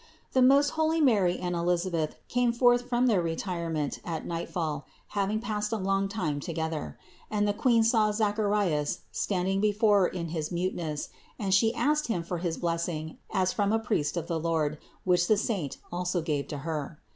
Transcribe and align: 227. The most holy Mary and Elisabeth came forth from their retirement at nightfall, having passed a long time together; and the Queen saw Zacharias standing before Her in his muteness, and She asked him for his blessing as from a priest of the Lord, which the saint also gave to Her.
227. 0.33 0.33
The 0.49 0.55
most 0.55 0.69
holy 0.71 0.99
Mary 0.99 1.37
and 1.37 1.55
Elisabeth 1.55 2.15
came 2.27 2.51
forth 2.51 2.89
from 2.89 3.05
their 3.05 3.21
retirement 3.21 3.99
at 4.03 4.25
nightfall, 4.25 4.87
having 5.09 5.39
passed 5.39 5.71
a 5.71 5.77
long 5.77 6.09
time 6.09 6.39
together; 6.39 6.97
and 7.29 7.47
the 7.47 7.53
Queen 7.53 7.83
saw 7.83 8.09
Zacharias 8.11 9.01
standing 9.11 9.61
before 9.61 9.99
Her 10.07 10.07
in 10.07 10.29
his 10.29 10.51
muteness, 10.51 11.09
and 11.37 11.53
She 11.53 11.71
asked 11.75 12.07
him 12.07 12.23
for 12.23 12.39
his 12.39 12.57
blessing 12.57 13.19
as 13.31 13.53
from 13.53 13.71
a 13.71 13.77
priest 13.77 14.17
of 14.17 14.25
the 14.25 14.39
Lord, 14.39 14.79
which 15.03 15.27
the 15.27 15.37
saint 15.37 15.77
also 15.91 16.23
gave 16.23 16.47
to 16.47 16.57
Her. 16.57 16.99